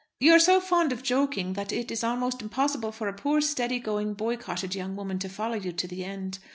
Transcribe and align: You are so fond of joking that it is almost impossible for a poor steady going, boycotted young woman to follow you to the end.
You 0.19 0.31
are 0.33 0.39
so 0.39 0.59
fond 0.59 0.91
of 0.91 1.03
joking 1.03 1.53
that 1.53 1.71
it 1.71 1.91
is 1.91 2.03
almost 2.03 2.41
impossible 2.41 2.91
for 2.91 3.07
a 3.07 3.13
poor 3.13 3.39
steady 3.39 3.77
going, 3.77 4.15
boycotted 4.15 4.73
young 4.73 4.95
woman 4.95 5.19
to 5.19 5.29
follow 5.29 5.57
you 5.57 5.71
to 5.73 5.87
the 5.87 6.03
end. 6.03 6.39